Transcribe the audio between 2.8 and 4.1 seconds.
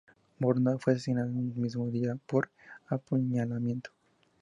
apuñalamiento.